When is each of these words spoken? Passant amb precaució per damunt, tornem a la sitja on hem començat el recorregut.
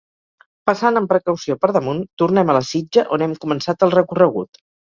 Passant 0.69 0.97
amb 1.01 1.11
precaució 1.11 1.57
per 1.65 1.71
damunt, 1.77 2.01
tornem 2.23 2.51
a 2.55 2.57
la 2.59 2.63
sitja 2.73 3.07
on 3.19 3.27
hem 3.29 3.39
començat 3.47 3.89
el 3.89 3.97
recorregut. 4.01 4.63